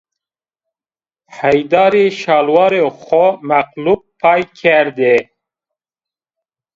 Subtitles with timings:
[1.37, 5.15] Haydarî şelwarê xo meqlub pay kerdê